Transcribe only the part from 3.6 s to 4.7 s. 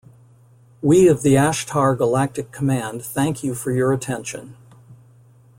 your attention.